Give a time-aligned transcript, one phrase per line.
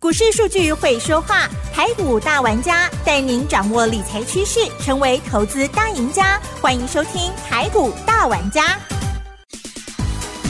[0.00, 6.40] 股市数据会说话，台股大玩家带您掌握理财趋势，成为投资大赢家。
[6.60, 8.78] 欢迎收听台股大玩家。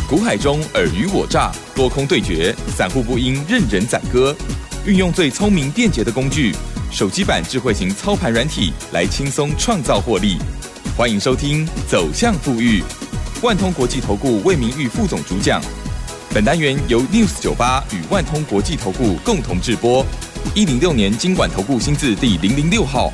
[0.07, 4.37] 股海中尔虞我诈，多空对决，散户不应任人宰割。
[4.85, 6.55] 运用最聪明便捷的工具——
[6.93, 10.37] 手机版智慧型操盘软体，来轻松创造获利。
[10.95, 12.83] 欢迎收听《走向富裕》，
[13.43, 15.59] 万通国际投顾魏明玉副总主讲。
[16.35, 20.05] 本单元由 News 九八与万通国际投顾共同制播。
[20.55, 23.11] 一零六年经管投顾新字第零零六号。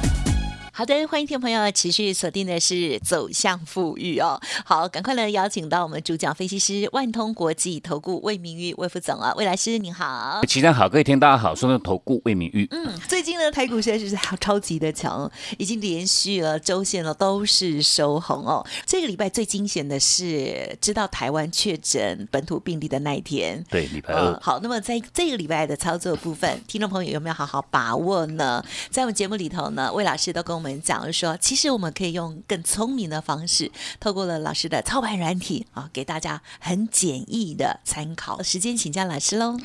[0.77, 4.41] 好的，欢迎听众朋友持续锁定的是走向富裕哦。
[4.65, 10.41] 好，赶快来邀请到我们主讲分析师万通国际投顾魏明玉魏副总啊，魏老师您好。
[10.49, 12.67] 齐上好，各位听大家好，说的投顾魏明玉。
[12.73, 18.67] 嗯，最近呢台股现在是超级的强，已经连续了周线了都是收红哦。
[18.85, 24.37] 这个礼拜最惊险的是知道台湾确诊本土病例的那一天，对，礼拜二。
[24.43, 28.61] 好，那么在这个礼拜的操作部分，听众朋友有没有好好把握呢？
[28.91, 30.64] 在我们节目里头呢，魏老师都跟我们。
[30.65, 33.71] 我们讲说，其实我们可以用更聪明的方式，
[34.01, 38.43] 透过了老师的操盘软体啊，给大家很简易的参考。
[38.43, 39.59] 时间请教老师喽。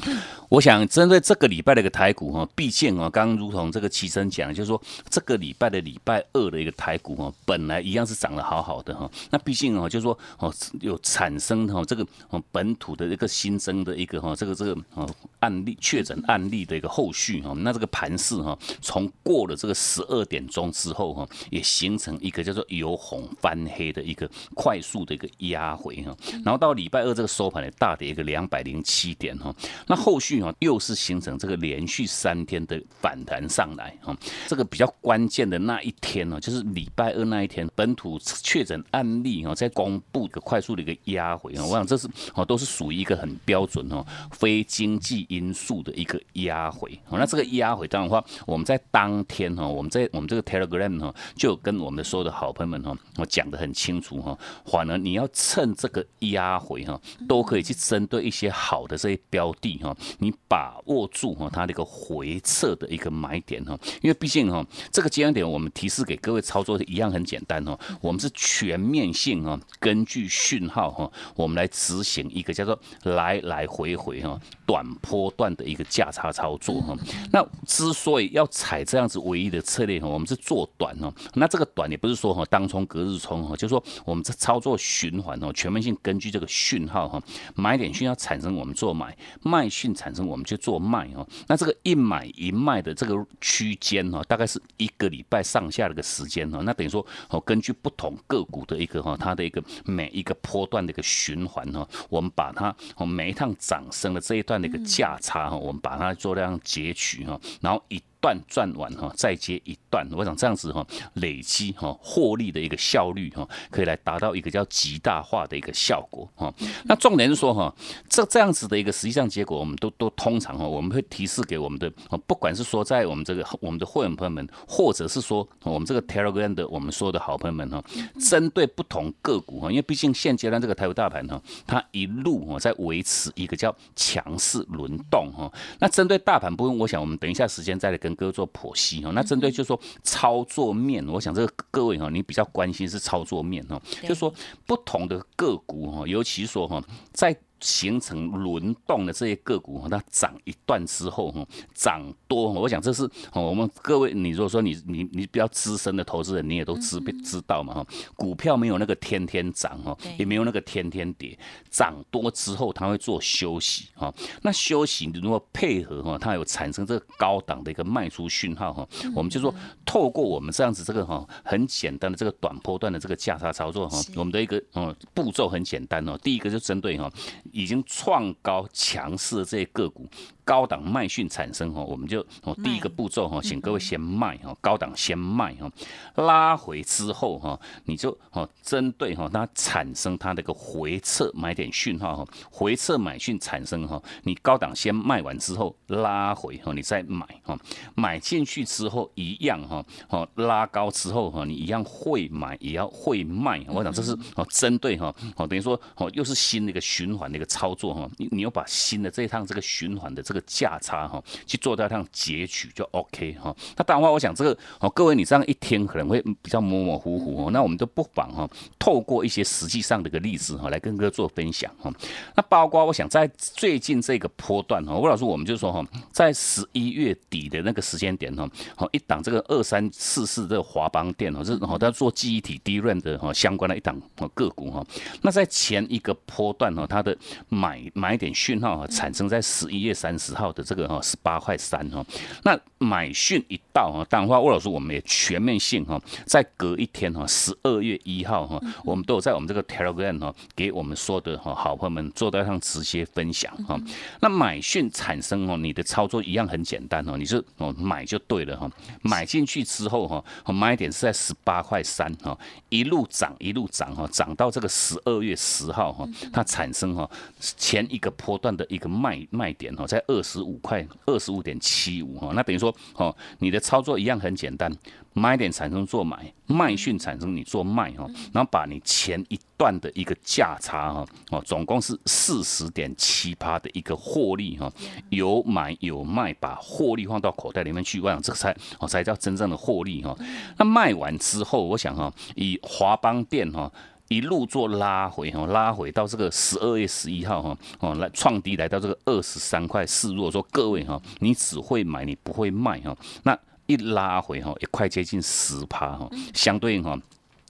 [0.49, 9.09] 我想针对这个礼拜的一个台股哈，毕竟啊，刚如同这个齐生讲，就是说这个礼拜的礼拜二的一个台股哈，本来一样是涨得好好的哈。
[9.29, 12.05] 那毕竟啊，就是说哦，有产生哈这个
[12.51, 29.53] 本土的一个新增的一个哈这个这个哦案例确诊案例的一个后续哈，那这个盘势哈，从过了这个十二点钟之之后哈，也形成一个叫做由红翻黑的一个快速的一个压回哈，然后到礼拜二这个收盘呢，大跌一个两百零七点哈，
[29.85, 50.78] 那后续哈又是形成这个连续三天的反弹上来哈，这个比较关键的那一天呢，就是礼拜二那一天本土确诊案例哈，在公布一个快速的一个压回啊，我想这是哦都是属于一个很标准哦非经济因素的一个压回，那这个压回当然话，我们在当天哈，我们在我们这个 Telegram。
[50.99, 54.37] 哈，就跟我们所有的好朋友们哈，我讲的很清楚哈。
[54.65, 63.77] 反而你要趁这个压回哈，都可以去针对一些好的这些标的哈，你把握住哈它的一个回撤的一个买点哈。
[64.01, 67.77] 因为毕竟哈，这个阶段点我们提示给各位操作一样很简单哈。
[67.99, 76.95] 我们是全面性哈，根据讯号哈，我们来执行一个叫做来来回回哈短波段的一个价差操作哈。
[77.31, 80.68] 那之所以要采这样子唯一的策略哈，我们是做。
[80.77, 87.21] 短哦，那这个短也不是说哈当冲隔日冲哈，就是说我们这操作循环哦，全面性根据这个讯号哈，
[87.55, 91.27] 买点讯号产生我们做买，卖讯产生我们就做卖哦。
[91.47, 96.61] 那这个一买一卖的这个区间哈，大概是一个礼拜上下的一个时间哈。
[96.63, 108.01] 那等于说哦，根据不同个股的一个哈，它的一个每一个波段的一个循环哈，我们把它哦每一趟涨升的这一段的一个价差哈，我们把它做这样截取哈，然后一。
[108.21, 110.85] 段赚完哈，再接一段，我想这样子哈，
[111.15, 116.53] 累积哈获利的一个效率哈，可以来达到一个叫极大化的一个效果哈。
[116.83, 117.73] 那重点是说哈，
[118.09, 121.89] 这这样子的一个实际上结果，我们都都通常哈，我们会提示给我们的，
[122.27, 127.81] 不管是说在我们这个我们的会员朋友们，或者是说我们这个 Telegram 的我们说的好朋友们哈，
[128.19, 135.49] 针对不同个股哈，因为毕竟现阶段这个台湾大盘哈，它一路哈在维持一个叫强势轮动哈。
[135.79, 138.08] 那针对大盘部分，我想我们等一下时间再来跟。
[138.09, 144.33] 跟各位做剖析哈，那针对就是说操作面，我想这个各位哈，你比较关心是操作面哈，就说
[144.65, 146.83] 不同的个股哈，尤其说哈，
[147.13, 147.35] 在。
[147.61, 161.37] 形成轮动的这些个股，它涨一段之后，哈，涨多，我想这是我们各位，你如果说你你你比较资深的投资人，你也都知知道嘛，哈，股票没有那个天天涨，哈，也没有那个天天跌，
[161.69, 169.53] 涨多之后它会做休息，哈，那休息如果配合哈，它有产生这个高档的一个卖出讯号，哈，我们就说
[169.85, 177.11] 透过我们这样子这个哈很简单的这个短波段的这个价差操作，哈，我们的一个嗯步骤很简单哦，第一个就针对哈。
[177.53, 180.07] 已经创高强势的这些个股。
[180.45, 185.71] 高档卖讯产生哈，我们就哦第一个步骤哈，请各位先卖哈，高档先卖哈，
[186.15, 197.55] 拉回之后哈，你就哦针对哈它产生它那个回撤买点讯号哈，回撤买讯产生哈，你高档先卖完之后拉回哈，你再买哈，
[197.93, 213.55] 买进去之后一样哈，哦拉高之后哈，你一样会买也要会卖，我想这是哦针对哈，哦等于说哦又是新的一个循环的的一个操作哈，你你要把新的这一趟这个循环的这个价差哈，去做到一趟截取就 OK 哈。
[213.77, 221.91] 那当然话，我想这个哦，各位你这样一听可能会比较模模糊糊哦，那我们都不妨哈，透过一些实际上的一个例子哈，来跟哥做分享哈。
[222.35, 233.99] 那包括我想在最近这个波段哈，吴老师我们就说哈，在十一月底的那个时间点哈，好一档这个二三四四这个华邦电哦，这哦它做记忆体低润的哈相关的一档
[234.33, 234.85] 个股哈。
[235.21, 237.15] 那在前一个波段哈，它的
[237.49, 242.05] 买买点讯号产生在十一月三十号的这个哈十八块三哈。
[242.43, 253.79] 那买讯一到哈，当然话魏老师我们也全面性哈，在隔一天哈，十二月一号哈，我们都有在我们这个 Telegram 哈，给我们说的哈好朋友们做到上直接分享哈。
[254.21, 258.69] 那买讯产生哦，你的操作一样很简单哦，你是哦买就对了哈。
[259.01, 260.23] 买进去之后哈，
[260.53, 262.37] 买点是在十八块三哈，
[262.69, 267.09] 一路涨一路涨哈，涨到这个十二月十号哈，它产生哈
[267.39, 274.71] 前一个波段的一个卖卖点哦，在二十五块二十五点七五哈，那等于说哦，你的操作一样很简单。
[275.13, 284.71] 买点产生做买，卖讯产生你做卖哈，然后把你前一段的一个价差哈，哦，总共是四十点七八的一个获利哈，
[285.09, 290.15] 有买有卖，把获利放到口袋里面去，我想这个才哦才叫真正的获利哈。
[290.57, 293.69] 那卖完之后，我想哈，以华邦店哈
[294.09, 300.13] 一路做拉回哈，拉回到这个十二月十一号哈，哦来创低来到这个二十三块四。
[300.13, 303.39] 如果说各位哈，你只会买你不会卖哈，那。
[303.69, 306.99] 一拉回哈，也快接近十趴哈，相对应哈。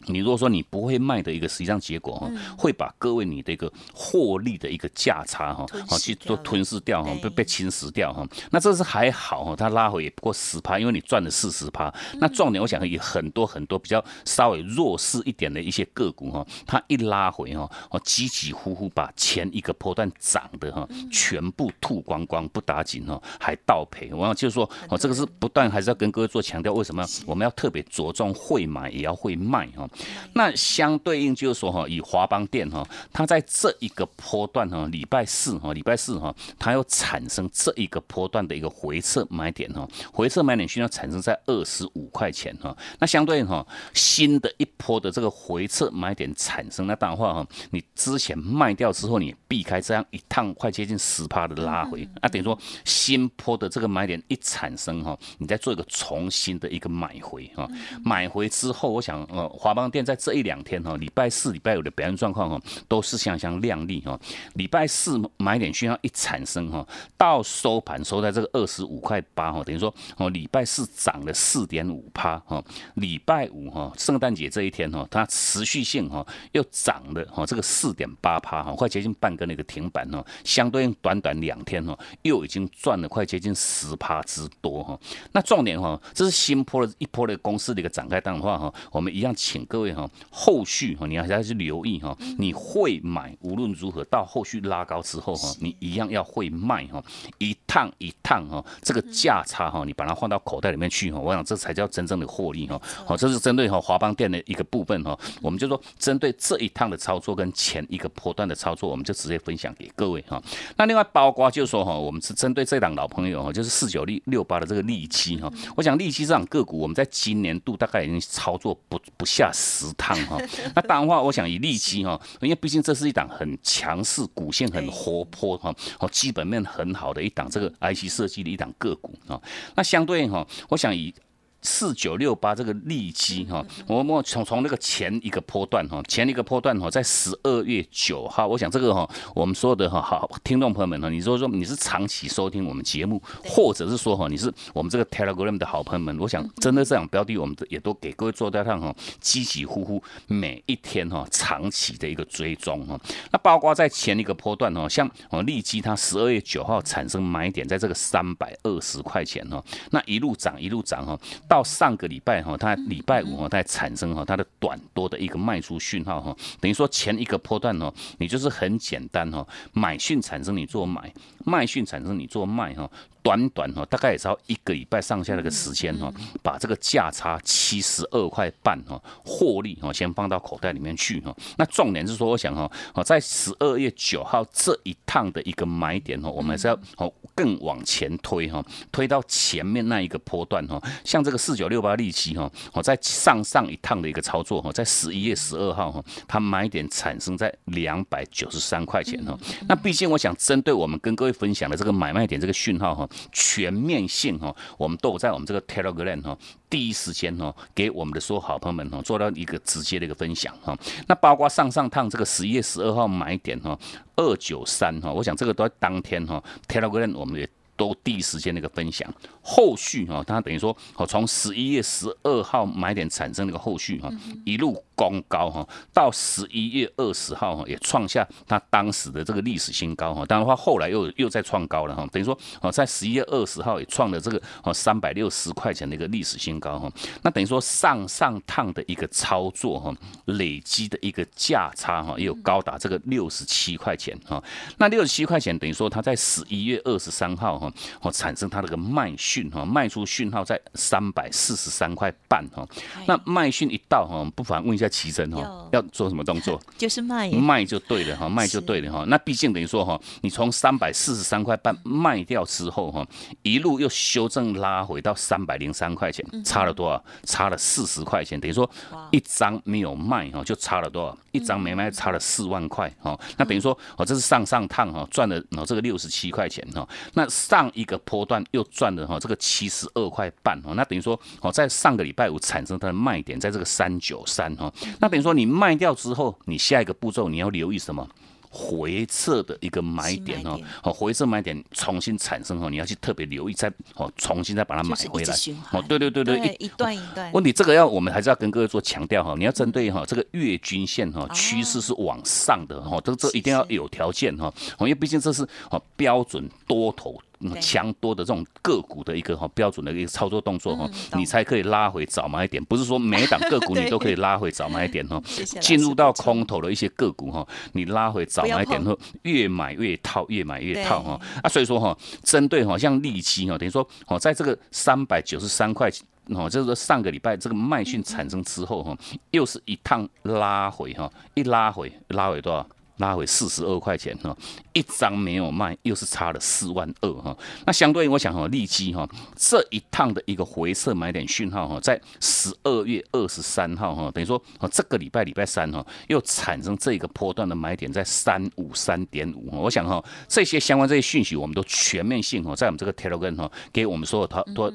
[0.09, 8.27] 你如果说你不会卖的一个实际上结果哈，会把各位你的一个获利的一个价差哈，好去做吞噬掉哈，被被侵蚀掉哈。
[8.51, 11.93] 那这是还好哈，它拉回也不过十趴，因为你赚了四十趴。
[12.19, 24.09] 那重点我想有很多很多比较稍微弱势一点的一些个股哈，它一拉回哈，哦，起起呼呼把前一个波段涨的哈，全部吐光光，不打紧哈，还倒赔。
[24.11, 29.87] 我想就是说，哦，这个是不断还是要跟各位做强调，为什么我们要特别着重会买也要会卖哈。
[30.33, 42.75] 那相对应就是说哈，以华邦电哈，它在这一个波段哈，礼拜四哈，礼拜四哈，它要产生这一个波段的一个回撤买点哈，回撤买点需要产生在二十五块钱哈。
[42.99, 57.67] 那相对应哈，新的一波的这个回撤买点产生，那当然话哈，你之前卖掉之后，你避开这样一趟快接近十趴的拉回，那等于说新坡的这个买点一产生哈，你再做一个重新的一个买回哈，
[58.05, 59.78] 买回之后，我想呃，华邦。
[59.87, 64.19] 店在这一两天哈，礼拜四、礼拜五的表现状况哈，都是相当亮丽哈。
[64.55, 66.83] 礼拜四买点讯号一产生哈，
[67.15, 72.63] 到收盘收在这个二十五块八哈，等于说哦，礼拜四涨了四点五趴哈。
[72.95, 80.25] 礼拜五哈，圣诞节这一天哈，它持续性哈又涨了哈，这个四点八趴哈，快接近半个那个停板哦。
[80.43, 84.99] 相对应短短两天哈，又已经赚了快接近十趴之多哈。
[85.33, 89.79] 那重点哈，这是新坡的一波的公司的一个展开单的话哈，我们一样请各。
[89.79, 92.13] 位哈，后续哈，你还是要去留意哈。
[92.37, 97.01] 你会买，无论如何到后续拉高之后哈，你一样要会卖哈。
[97.37, 101.17] 一趟一趟哈，这个价差哈，你把它放到口袋里面去哈。
[101.17, 102.77] 我想这才叫真正的获利哈。
[103.05, 105.17] 好，这是针对哈华邦店的一个部分哈。
[105.41, 110.43] 我们就说针对这一趟的操作跟前一个波段的操作，我们就直接分享给各位哈。
[110.75, 115.49] 那另外包括就是说哈，我们是针对这档老朋友哈，就是四九六六八的这个利基哈。
[115.77, 119.49] 我想利基这档个股，我们在今年度大概已经操作不不下。
[119.59, 120.37] 十趟哈，
[120.73, 129.39] 那当然话，我想以利基哈，因为毕竟这是一档很强势、股线很活泼哈，哦，基本面很好的一档这个 IC 设计的一档个股啊，
[129.75, 131.13] 那相对哈，我想以。
[131.61, 152.99] 四九六八这个利基哈，我们从从那个前一个波段哈，前一个波段哈，在十二月九号，我想这个哈，我们说的哈，好听众朋友们哈，你说说你是长期收听我们节目，或者是说哈，你是我们这个 Telegram 的好朋友们，我想真的这样标的，我们也都给各位做到上哈，起起呼呼每一天哈，长期的一个追踪哈。
[153.31, 159.61] 那包括在前一个波段哈，像哦利基它十二月九号产生买点在这个三百二十块钱哈，
[159.91, 161.19] 那一路涨一路涨哈。
[161.49, 171.11] 到上个礼拜哈，它礼拜五哈，它产生哈它的短多的一个卖出讯号哈，等于说前一个波段哈，你就是很简单哈，买讯产生你做买，
[171.43, 172.89] 卖讯产生你做卖哈。
[173.21, 176.11] 短短哈，大概也是要一个礼拜上下那个时间哈，
[176.41, 181.35] 把这个价差七十二块半哈，获利哈，先放到口袋里面去哈。
[181.57, 199.37] 那重点是说，我想哈，哦，在十二月九号这一趟的一个买点哈，我们还是要哦更往前推哈，推到前面那一个波段哈，像这个四九六八利息哈，我在上上一趟的一个操作哈，在十一月十二号哈，它买点产生在两百九十三块钱哈。
[199.67, 206.37] 那毕竟我想针对我们跟各位分享的这个买卖点这个讯号哈，全面性哈，我们都有在我们这个 Telegram 哈。
[206.69, 210.77] 第一时间哈，给我们的所有好朋友们哈，做到一个直接的一个分享哈。
[211.07, 213.77] 那包括上上趟这个十一月十二号买点哈，
[214.15, 217.49] 二九三哈，我想这个都在当天哈，Telegram 我们也。
[217.79, 219.09] 都第一时间的一个分享，
[219.41, 224.11] 后续哈，它等于说，哦，从十一月十二号买点产生那个后续哈，
[224.43, 230.25] 一路攻高哈，到十一月二十号哈，也创下它当时的这个历史新高哈。
[230.25, 236.91] 当然话后来又又再创高了哈，等于说哦，在十一月二十号也创了这个哦三百六十块钱的一个历史新高哈。
[237.21, 244.43] 那等于说上上趟的一个操作哈，累积的一个价差哈，也有高达这个六十七块钱哈。
[244.77, 247.71] 那六十七块钱等于说它在十一月二十三号哈。
[248.01, 252.67] 哦，产生它这个卖讯哈，卖出讯号在三百四十三块半哈。
[253.05, 256.59] 那卖讯一到哈，不妨问一下奇珍哈，要做什么动作？
[256.77, 259.05] 就是卖，卖就对了哈，卖就对了哈。
[259.07, 263.05] 那毕竟等于说哈，你从三百四十三块半卖掉之后哈，
[263.43, 267.03] 一路又修正拉回到三百零三块钱，差了多少？
[267.23, 268.69] 差了四十块钱，等于说
[269.11, 271.17] 一张没有卖哈，就差了多少？
[271.31, 273.19] 一张没卖，差了四万块哦。
[273.37, 276.87] 那等于说哦，这是上上趟哈赚了哦这个六十七块钱哈。
[277.13, 284.71] 那上上一个波段又赚了哈，这个七十二块半哦，那等于说哦，在上个礼拜五产生它的卖点，在这个三九三哈，
[285.01, 288.07] 那等于说你卖掉之后，你下一个步骤你要留意什么？
[288.49, 295.35] 回撤的一个买点哦，哦，回撤买点重新产生哦，你要去特别留意，再哦重新再把它买回来。
[295.71, 297.31] 哦，对对对对，一段一段。
[297.31, 307.19] 问题这个要我们还是要跟各位做强调哈，你要针对哈这个月均线哈趋势是往上的哈，这这一定要有条件哈，因为毕竟这是哦标准多头。
[307.61, 315.21] 强多的这种个股的一个哈标准的一个操作动作哈，你才可以拉回早买点，不是说每档个股你 都可以拉回早买点哈。
[315.61, 321.19] 进入到空头的一些个股哈，你拉回早买点后，越买越套，越买越套哈。
[321.41, 325.89] 啊，所以说哈，针对哈像利息哈，等于说哦，在这个三百九十三块
[326.27, 328.95] 哦，就是说上个礼拜这个卖讯产生之后哈，
[329.31, 332.67] 又是一趟拉回哈，一拉回拉回多少？
[332.99, 334.33] 拉回四十二块钱哈，
[334.71, 337.35] 一张没有卖，又是差了四万二哈。
[337.65, 349.49] 那相对于我想哈，利基哈这一趟的一个回撤买点讯号哈，在十二月二十三号哈，等于说哦这个礼拜礼拜三哈，又产生这个波段的买点在三五三点五。
[349.51, 354.71] 我想哈，这些相关这些讯息，我们都全面性哈，在我们这个 Telegram 哈，给我们所有他都。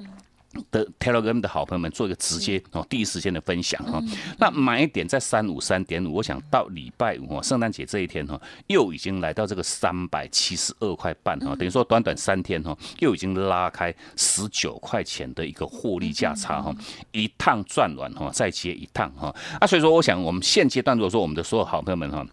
[0.71, 4.03] 的 Telegram 的好朋友们做一个直接哦第一时间的分享哈，
[4.39, 16.75] 那买点在三五三点五，我想到礼拜五哦圣诞节这一天哈，又已经来到这个三百七十二块半哈，等于说短短三天哈，又已经拉开十九块钱的一个获利价差哈，
[17.13, 22.27] 一趟赚完哈，再接一趟哈，啊所以说我想我们现阶段如果说我们的所有好朋友们哈。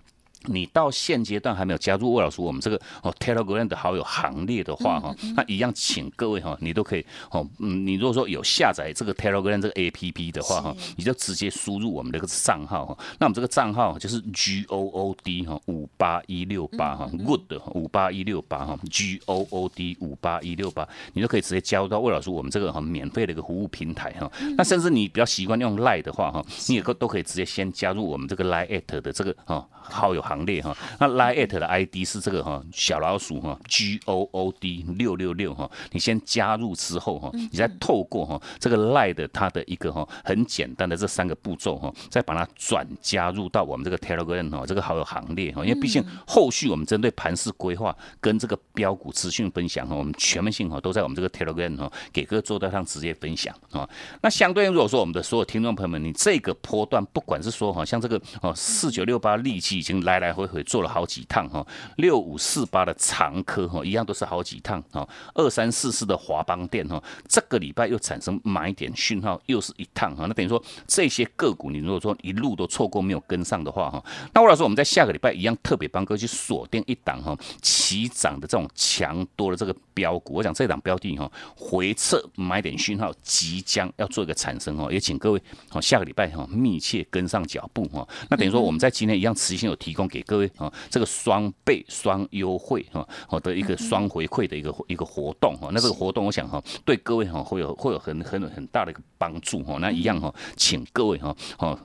[0.45, 19.21] 你到现阶段还没有加入魏老师我们这个哦 Telegram 的好友行列的话哈，那一样请各位哈，你都可以哦，嗯，你如果说有下载这个 Telegram 这个 APP 的话哈，你就直接输入我们的个账号哈，那我们这个账号就是 G O O D 哈五八一六八哈 Good 五八一六八哈 G
[19.27, 24.31] O O D 五八一六八，你都可以直接加入到魏老师我们这个很免费的一个服务平台哈。
[24.57, 30.30] 那甚至你比较习惯用 Line 的话哈，你也可都可以直接先加入我们这个 Line at 的这个哈好友。
[30.31, 51.75] 行列哈，那 Line at 的 ID 是这个哈小老鼠哈 G O O D 六六六哈，你先加入之后哈，你再透过哈这个 Line 的它的一个哈很简单的这三个步骤哈，再把它转加入到我们这个 Telegram 哈这个好友行列哈，因为毕竟后续我们针对盘势规划跟这个标股资讯分享哈，我们全面性哈都在我们这个 Telegram
[51.75, 53.89] 哈给各位做到上直接分享啊。
[54.21, 60.20] 那相对如果说我们的所有听众朋友们，你这个波段不管是说哈像这个哦四九六八利基已经来。
[60.21, 61.65] 来回回做了好几趟哈，
[61.97, 90.10] 六五四八的长科哈，一样都是好几趟哈，二三四四的华邦店哈，这个礼拜又产生买点讯号，又是一趟哈，那等于说这些个股你如果说一路都错过没有跟上的话哈，那我老师我们在下个礼拜一样特别帮各位去锁定一档哈，齐涨的这种强多的这个标股，我想这档标的哈，回撤买点讯号即将要做一个产生哦，也请各位哦下个礼拜哈密切跟上脚步哈，那等于说我们在今天一样持续性有提供。
[90.11, 101.79] 给各位啊，这个双倍双优惠哈，好的一个双回馈的一个一个活动哈，那这个活动我想哈，对各位哈会有会有很很很大的一个帮助哈，那一样哈，请各位哈，好。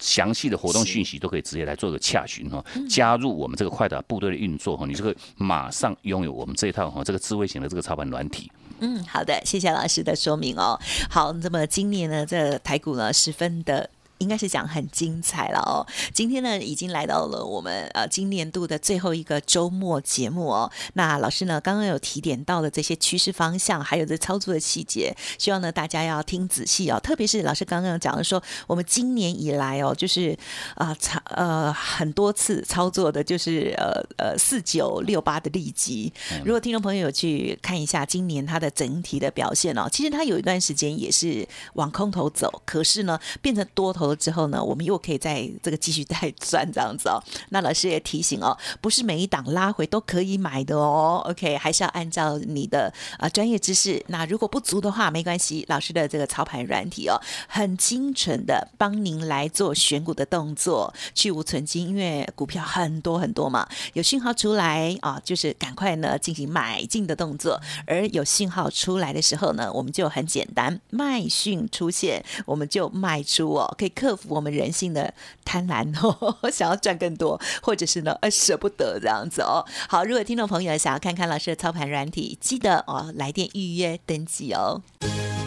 [0.00, 8.50] 详细的活动讯息都可以直接来做个洽询哈，加入我们这个快打部队的运作哈，你就会马上拥有我们这一套哈这个智慧型的这个操盘软体。
[8.80, 10.78] 嗯，好的，谢谢老师的说明哦。
[11.08, 13.88] 好，那么今年呢，这台股呢十分的。
[14.18, 15.84] 应该是讲很精彩了哦。
[16.12, 20.70] 今天呢，已经来到了我们呃今年度的最后一个周末节目哦。
[20.94, 26.98] 那老师呢，刚刚有提点到的这些趋势方向，还有这操作的细节，希望呢大家要听仔细哦。
[27.00, 30.36] 特别是老师刚刚讲的说，我们今年以来哦，就是
[30.76, 36.12] 啊操呃很多次操作的，就是呃呃四九六八的利基。
[36.44, 44.13] 如果听众朋友有去看一下今年它的整体的表现哦，其实它有一段时间也是往空头走，可是呢变成多头。
[44.16, 47.22] 之后呢，我们又可以在这个继续再赚这样子哦。
[47.48, 51.22] 那老师也提醒哦，不是每一档拉回都可以买的哦。
[51.26, 54.04] OK，还是要按照你的啊专业知识。
[54.08, 57.18] 那如果不足的话，没关系，老师的这个操盘软体哦，
[57.48, 67.58] 很精准的帮您来做选股的动作，去无存金，因为股票很多很多嘛，有信号出来啊，就是赶快呢进行买进的动作。
[67.86, 73.93] 而有信号出来的时候呢，我们就很简单，卖讯出现，我们就卖出哦，可以。
[73.94, 79.64] 克服我们人性的贪婪哦， 想要赚更多，或者是呢，呃，舍不得这样子哦。
[79.88, 84.82] 好，如果听众朋友想要看看老师的操盘软体，记得哦，来电预约登记哦。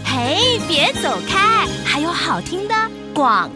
[0.05, 2.73] 嘿，别走开，还有好听的
[3.13, 3.51] 广。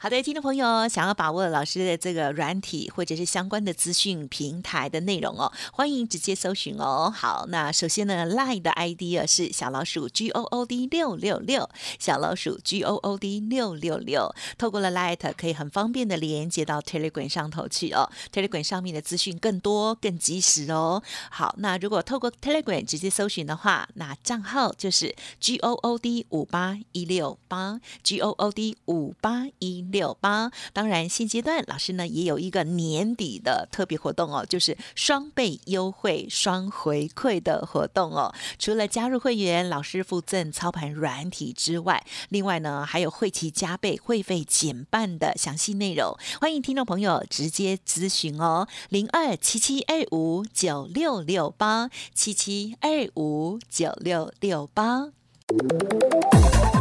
[0.00, 7.12] 好的，听众朋友，想要把握老师的这个软体或者是相关的资讯平台的内容哦，欢迎直接搜寻哦。
[7.12, 14.32] 好，那首先呢，Line 的 ID 啊是小老鼠 G O O D 六六六，小老鼠 G O O D 六六六。
[14.56, 21.02] 透过了 Light 可以很方便的连接到 Telegram 上头去哦，Telegram 上面的资讯更多更及时哦。
[21.28, 29.87] 好，那如果透过 Telegram 直接搜寻的话，那账号就是 G O O D 五八一六八，G O O D 五八一。
[29.90, 38.32] 六八，当然现阶段老师呢也有一个年底的特别活动哦，就是双倍优惠、双回馈的活动哦。
[38.58, 55.10] 除了加入会员，老师附赠操盘软体之外，另外呢还有会期加倍、会费减半的详细内容，欢迎听众朋友直接咨询哦，零二七七二五九六六八七七二五九六六八。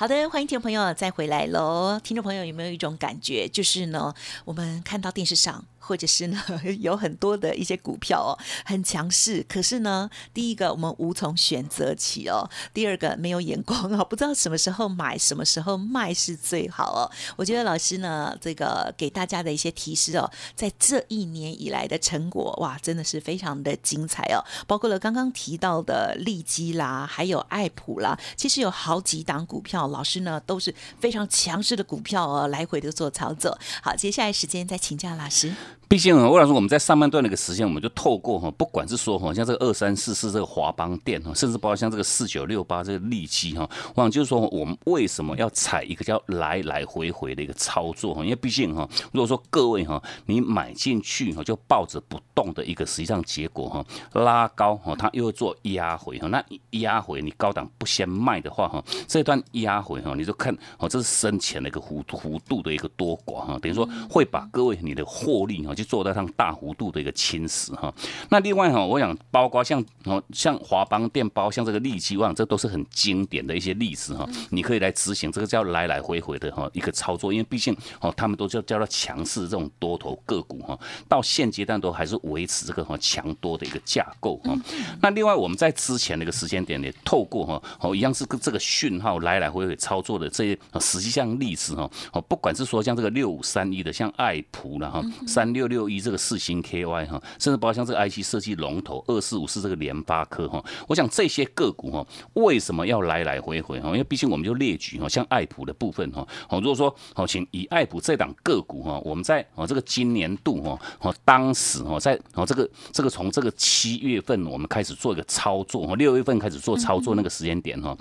[0.00, 1.98] 好的，欢迎听众朋友再回来喽。
[2.04, 5.64] 听众朋友有没有一种感觉，就是呢，我们看到电视上。
[5.88, 6.38] 或者是呢，
[6.80, 9.42] 有很多的一些股票哦，很强势。
[9.48, 17.08] 可是呢，第一个我们无从选择起哦，第二个没有眼光哦， 不知道什么时候买，什么时候卖是最好哦。
[17.36, 24.44] 我觉得老师呢，这个给大家的一些提示哦，在这一年以来的成果哇，真的是非常的精彩哦。
[24.66, 33.58] 包括了刚刚提到的利基啦，还有爱普啦，其实有好几档股票，老师呢都是非常强势的股票哦，来回的做操作。
[33.82, 35.54] 好，接下来时间再请教老师。
[35.88, 48.22] 毕竟啊，魏老师，我们在上半段那个时间，我们就透过哈，不管是说哈，像这个二三四四这个华邦店哈，甚至包括像这个四九六八这个利基哈，我想就是说，我们为什么要踩一个叫来来回回的一个操作哈？
[48.22, 65.74] 因为毕竟哈，如果说各位哈，你买进去哈，就抱着不动的一个实际上结果哈，拉高哈，它又做压回哈，那压回你高档不先卖的话哈，这段压回哈，你就看哦，这是深浅的一个弧弧度的一个多寡哈，等于说会把各位你的获利哈。
[65.78, 67.94] 就做到上大幅度的一个侵蚀哈，
[68.30, 80.76] 那另外哈，我想包括像哦像华邦电包，像这个利基旺，这都是很经典的一些例子哈，你可以来执行这个叫来来回回的哈一个操作，因为毕竟哦他们都叫叫做强势这种多头个股哈，
[81.08, 84.52] 到现阶段都还是维持这个哈强多的一个架构哈。
[85.00, 95.67] 那另外我们在之前的一个时间点也，透过哈哦一样是跟这个讯号来来回回操作的这些实际上例子哈哦，不管是说像这个六五三一的像爱普了哈三六。
[95.68, 103.90] 六一这个四星 KY 哈，甚至包括像这个 IC 设计龙头二四五四这个联发科哈，我想这些个股哈，为什么要来来回回哈？
[103.90, 117.96] 因为毕竟我们就列举哈，像爱普的部分哈，好，如果说好，请以爱普这档个股哈，我们在哦这个今年度哈，哦当时哦在哦这个这个从这个七月份我们开始做一个操作哈，六月份开始做操作那个时间点哈。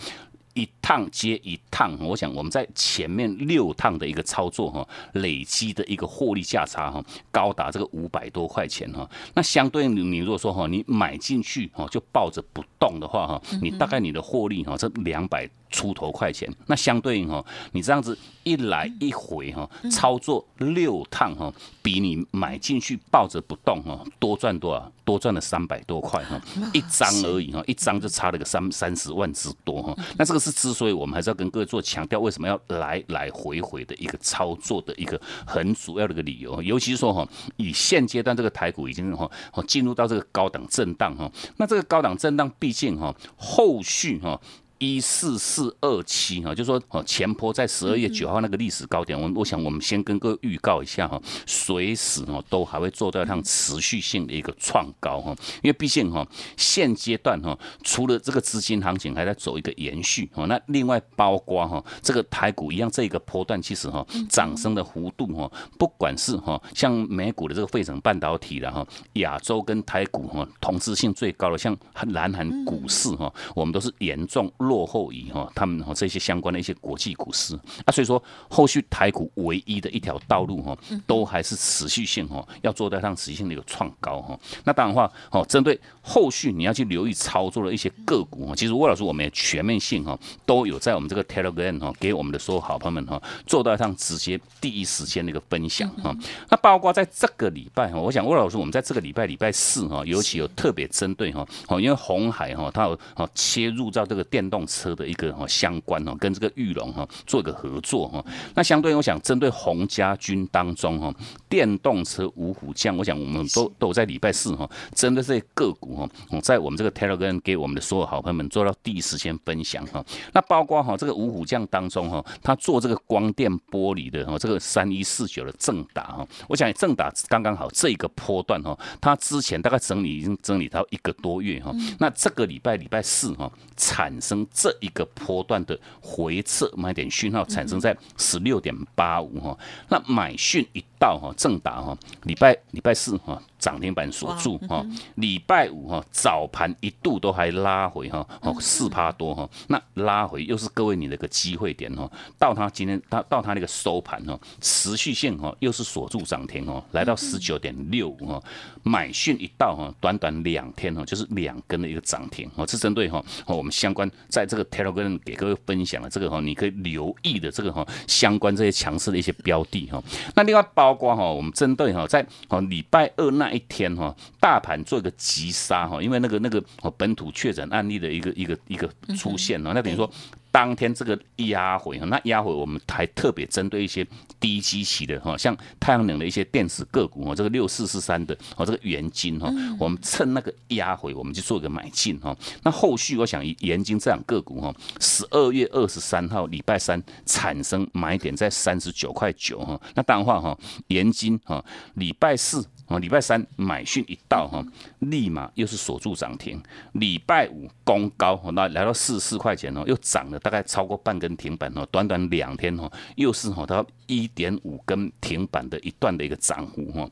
[0.57, 9.07] 一趟接一趟，我想我们在前面六趟的一个操作哈，累积的一个获利价差哈，高达这个五百多块钱哈。
[9.35, 15.47] 那相对你你如果说哈，你买进去哈就抱着不动的话哈，你大概你的获利哈这两百。
[15.69, 24.91] 出头块钱，那相对应哈，你这样子一来一回哈，操作六趟哈，比你买进去抱着不动哈，多赚多少？
[25.07, 26.37] 多赚了三百多块哈，
[26.73, 29.95] 一张而已哈，一张就差了个三三十万之多哈。
[30.17, 37.25] 那这个是之所以我们还是要跟各位做强调，为什么要来来回回的一个操作的一个很主要的一个理由，尤其是说哈，
[37.55, 39.31] 以现阶段这个台股已经哈
[39.65, 44.37] 进入到这个高档震荡哈，那这个高档震荡毕竟哈，后续哈。
[44.79, 71.75] 一四四二七哈，就说哦，前坡在十二月九号那个历史高点，我我想我们先跟各位预告一下哈，随时哦都还会做到一趟持续性的一个创高哈，因为毕竟哈现阶段哈，除了这个资金行情还在走一个延续哦，那另外包括哈这个台股一样这个波段其实哈涨升的幅度哈，不管是哈像美股的这个费城半导体了哈，亚洲跟台股哈同质性最高的像
[72.07, 74.51] 南韩股市哈，我们都是严重。
[74.67, 84.37] 落后于哈他们哈这些相关的一些国际股市啊，所以说后续台股唯一的一条道路哈，都还是持续性哈，要做到上持续性的一个创高哈。
[84.65, 96.15] 那当然话哦，针对后续你要去留意操作的一些个股哈，其实魏老师我们也全面性哈，都有在我们这个 Telegram 哈，给我们的所有好朋友们哈，做到上直接第一时间的一个分享哈。
[96.49, 104.56] 那包括在这个礼拜哈，我想魏老师我们在这个礼拜礼拜四哈，尤其有特别针对哈，哦，因为红海哈，它有哦切入到这个电动。
[104.57, 108.25] 动车的一个哈相关哈，跟这个玉龙哈做一个合作哈。
[108.55, 111.13] 那相对我想针对洪家军当中哈，
[111.47, 116.09] 电动车五虎将，我想我们都都在礼拜四哈，针对这些个股哈，
[116.41, 120.03] 在我们这个 Telegram 给我们的所有好朋友们做到第一时间分享哈。
[120.33, 134.46] 那包括哈这个五虎将当中哈，他做这个光电玻璃的哈，这个三一四九的正达哈，我想正达刚刚好这个波段哈，他之前大概整理已经整理到一个多月哈，那这个礼拜礼拜四哈产生。
[134.53, 139.57] 这一个波段的回撤买点讯号产生在十六点八五哈，
[139.89, 143.41] 那买讯一到哈，正达哈，礼拜礼拜四哈。
[143.59, 158.43] 涨停板锁住哈，礼拜五哈早盘一度都还拉回哈，哦四趴多哈，那拉回又是各位你的一个机会点哈，到它今天到到它那个收盘哈，持续性哈又是锁住涨停哦，来到十九点六五哈，
[158.83, 170.01] 买讯一到哈，短短两天哈就是两根的一个涨停哦，是针对哈我们相关在这个 Telegram 给各位分享的这个哈，你可以留意的这个哈相关这些强势的一些标的哈，
[170.35, 173.47] 那另外包括哈我们针对哈在哦礼拜二那。
[173.57, 176.63] 一天哈，大盘做一个急杀哈，因为那个那个
[176.95, 180.07] 本土确诊案例的一个一个一个出现了，那等于说。
[180.51, 184.05] 当天这个压回哈，那压回我们还特别针对一些
[184.39, 192.35] 低基期的哈，像太阳能的一些电子个股哈，这个六四四三的哦，这个元金哈，我们趁那个压回，我们就做一个买进哈。
[192.63, 199.79] 那后续我想以元金这两个股哈，十二月二十三号礼拜三产生买点在三十九块九哈。
[199.95, 200.57] 那当然话哈，
[200.87, 201.63] 元金哈，
[201.95, 204.65] 礼拜四哦，礼拜三买讯一到哈，
[204.99, 206.61] 立马又是锁住涨停。
[206.93, 210.39] 礼拜五攻高，那来到四十四块钱哦，又涨了。
[210.39, 217.09] 大概超过半根停板哦，短短两天哦，又是哈到一点五根停板的一段的一个涨幅哈。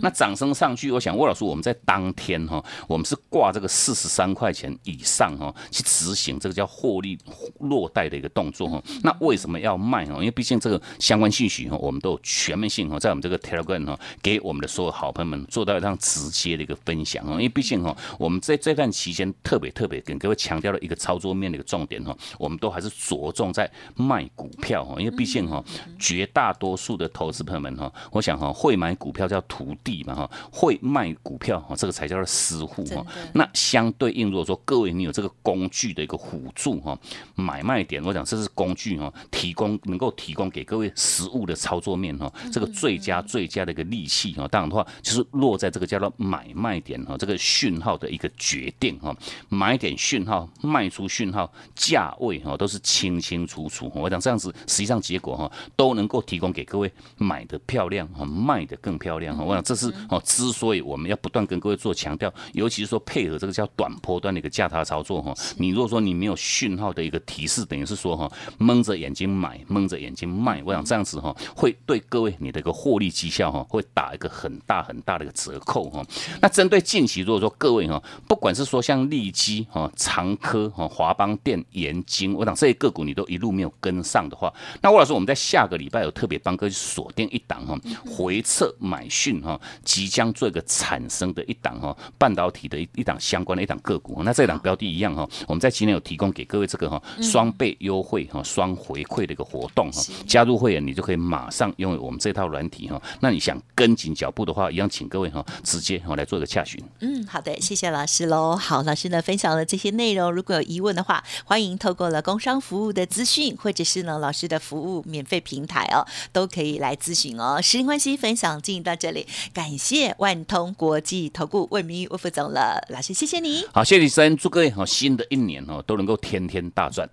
[0.00, 7.18] 那掌声上去，我想魏老师，我们在当天哈，我们是挂这个四十三块钱以上哈，去执行这个叫获利
[7.60, 8.82] 落袋的一个动作哈。
[9.02, 10.14] 那为什么要卖哈？
[10.14, 17.32] 因为毕竟这个相关信息哈，我们都有全面性哈，在我们这个 Telegram 哈，给我们的所有好朋友们做到一趟直接的一个分享哈。
[17.32, 24.96] 因为毕竟哈，我们在这段期间特别特别跟各位强调了一个操作面的一个重点哈，我们都还是着重在卖股票哈。
[24.98, 25.64] 因为毕竟哈，
[25.98, 29.61] 绝大多数的投资朋友们哈，我想哈，会买股票叫土。
[29.62, 33.06] 徒弟嘛哈，会卖股票哈，这个才叫做私户哈。
[33.32, 36.98] 那相对应，如果说各位你有这个工具的一个辅助哈，
[37.36, 44.48] 买卖点，我讲这是工具哈，提供能够提供给各位实物的操作面哈，这个最佳最佳的一个利器哈。
[44.48, 49.16] 当然的话，就是落在这个叫做买卖点哈，这个讯号的一个决定哈，
[49.48, 53.90] 买点讯号、卖出讯号、价位哈，都是清清楚楚。
[53.94, 59.44] 我讲这样子，实际上结果哈，都能够提供给各位买的漂亮哈，卖的更漂亮哈。
[59.60, 65.34] 这是哦，之所以我们要不断跟各位做强调，尤其是说配合这个叫短波段的一个价差操作哈。
[65.58, 70.62] 你如果说你没有讯号的一个提提示，等于是说哈，蒙着眼睛买，蒙着眼睛卖。
[70.64, 76.00] 我想这样子哈，会对各位你的一个获利绩效哈，会打一个很大很大的一个折扣哈。
[76.40, 94.22] 那针对近期，如果说各位哈，不管是说像利基哈、长科哈、华邦电、盐金，我想这些个股你都一路没有跟上的话，那吴老师我们在下个礼拜有特别帮各位锁定一档哈，回撤买讯哈，即将做一个产生的一档哈，半导体的一一档相关的一档个股。
[94.24, 103.00] 那这档标的一样哈，我们在今天有提供给各位这个哈双倍优惠哈、双回馈的一个活动哈，加入会员你就可以马上拥有我们这套软体哈。
[103.20, 106.82] 那你想跟紧脚步的话，一样请各位哈直接哈来做一个洽询。
[107.00, 108.56] 嗯，好的，谢谢老师喽。
[108.56, 117.60] 好，老师呢分享了这些内容，如果有疑问的话，欢迎透过了工商服务的资讯，或者是呢老师的服务免费平台哦，都可以来咨询哦。
[117.62, 119.21] 时间关系，分享进行到这里，
[119.52, 123.64] 感谢万通国际投顾魏明玉魏副总了，老师谢谢你。
[123.72, 127.08] 好，谢谢李生，祝各位好新的一年哦都能够天天大赚。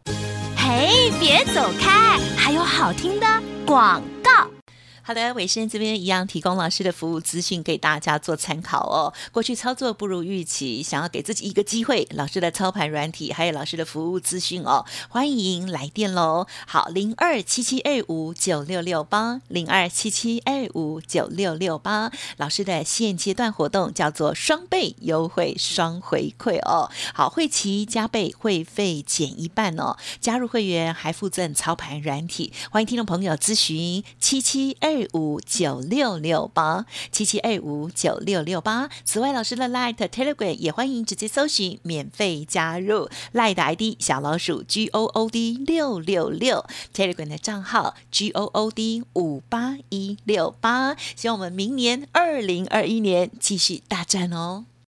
[0.56, 3.26] 嘿，别走开，还有好听的
[3.66, 4.19] 广告。
[5.10, 9.12] 好的，伟生这边一样提供老师的服务资讯给大家做参考哦。
[9.32, 16.46] 过去操作不如预期，想要给自己一个机会，老师的操盘软体还有老师的服务资讯哦，欢迎来电喽。
[16.68, 22.12] 好，零二七七二五九六六八，零二七七二五九六六八。
[22.38, 26.92] 老师的现阶段活动叫做双倍优惠、双回馈哦。
[27.16, 29.98] 好，会期加倍，会费减一半哦。
[30.22, 38.90] 加入会员还附赠操盘软体，欢迎听众朋友咨询七七二五九六六八七七二五九六六八。
[39.04, 48.32] 此外，老师的 Light Telegram 也欢迎直接搜寻免费加入 Light 的 ID 小老鼠 G O O D 六六六 Telegram 的账号 G
[48.32, 50.96] O O D 五八一六八。
[51.16, 54.66] 希望我们明年二零二一年继续大战哦。